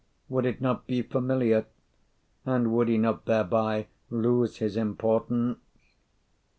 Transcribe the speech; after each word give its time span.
Would 0.29 0.47
it 0.47 0.61
not 0.61 0.87
be 0.87 1.03
familiar? 1.03 1.67
and 2.43 2.71
would 2.73 2.87
he 2.87 2.97
not 2.97 3.25
thereby 3.25 3.85
lose 4.09 4.57
his 4.57 4.75
importance?" 4.75 5.59